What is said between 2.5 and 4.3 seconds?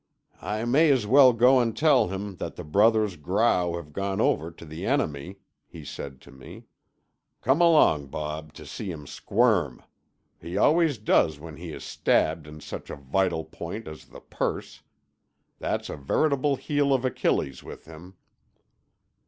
the brothers Grau have gone